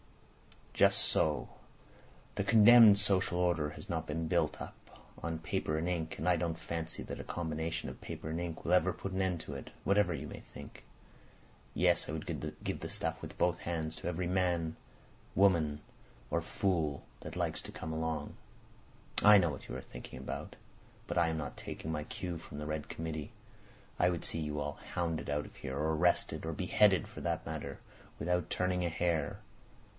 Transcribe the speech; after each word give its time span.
"Just 0.73 0.97
so! 0.99 1.47
The 2.33 2.43
condemned 2.43 2.97
social 2.97 3.37
order 3.37 3.69
has 3.71 3.87
not 3.87 4.07
been 4.07 4.27
built 4.27 4.59
up 4.59 4.73
on 5.21 5.37
paper 5.37 5.77
and 5.77 5.87
ink, 5.87 6.17
and 6.17 6.27
I 6.27 6.37
don't 6.37 6.57
fancy 6.57 7.03
that 7.03 7.19
a 7.19 7.23
combination 7.23 7.87
of 7.87 8.01
paper 8.01 8.31
and 8.31 8.41
ink 8.41 8.65
will 8.65 8.73
ever 8.73 8.93
put 8.93 9.11
an 9.11 9.21
end 9.21 9.41
to 9.41 9.53
it, 9.53 9.69
whatever 9.83 10.11
you 10.11 10.25
may 10.25 10.39
think. 10.39 10.83
Yes, 11.75 12.09
I 12.09 12.13
would 12.13 12.25
give 12.63 12.79
the 12.79 12.89
stuff 12.89 13.21
with 13.21 13.37
both 13.37 13.59
hands 13.59 13.95
to 13.97 14.07
every 14.07 14.25
man, 14.25 14.75
woman, 15.35 15.81
or 16.31 16.41
fool 16.41 17.03
that 17.19 17.35
likes 17.35 17.61
to 17.63 17.71
come 17.71 17.93
along. 17.93 18.33
I 19.21 19.37
know 19.37 19.51
what 19.51 19.67
you 19.67 19.75
are 19.75 19.81
thinking 19.81 20.17
about. 20.17 20.55
But 21.05 21.19
I 21.19 21.27
am 21.27 21.37
not 21.37 21.57
taking 21.57 21.91
my 21.91 22.05
cue 22.05 22.39
from 22.39 22.57
the 22.57 22.65
Red 22.65 22.89
Committee. 22.89 23.33
I 23.99 24.09
would 24.09 24.25
see 24.25 24.39
you 24.39 24.59
all 24.59 24.79
hounded 24.95 25.29
out 25.29 25.45
of 25.45 25.55
here, 25.57 25.77
or 25.77 25.93
arrested—or 25.95 26.53
beheaded 26.53 27.07
for 27.07 27.21
that 27.21 27.45
matter—without 27.45 28.49
turning 28.49 28.83
a 28.83 28.89
hair. 28.89 29.37